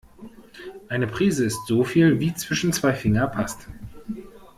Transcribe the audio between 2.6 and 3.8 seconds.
zwei Finger passt.